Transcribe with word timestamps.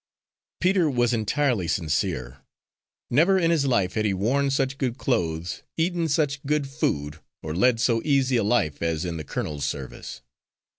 Peter 0.59 0.89
was 0.89 1.13
entirely 1.13 1.67
sincere. 1.67 2.39
Never 3.11 3.37
in 3.37 3.51
his 3.51 3.67
life 3.67 3.93
had 3.93 4.03
he 4.03 4.15
worn 4.15 4.49
such 4.49 4.79
good 4.79 4.97
clothes, 4.97 5.61
eaten 5.77 6.07
such 6.07 6.43
good 6.43 6.67
food, 6.67 7.19
or 7.43 7.53
led 7.53 7.79
so 7.79 8.01
easy 8.03 8.37
a 8.37 8.43
life 8.43 8.81
as 8.81 9.05
in 9.05 9.17
the 9.17 9.23
colonel's 9.23 9.63
service. 9.63 10.23